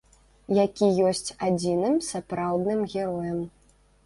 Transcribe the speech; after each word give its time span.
Які 0.65 0.87
ёсць 1.09 1.35
адзіным 1.49 2.01
сапраўдным 2.09 2.81
героем. 2.93 3.47